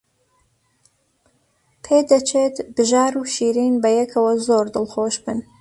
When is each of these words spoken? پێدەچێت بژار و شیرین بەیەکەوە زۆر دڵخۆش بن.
پێدەچێت 1.83 2.55
بژار 2.75 3.13
و 3.19 3.23
شیرین 3.33 3.75
بەیەکەوە 3.83 4.33
زۆر 4.45 4.65
دڵخۆش 4.73 5.15
بن. 5.23 5.39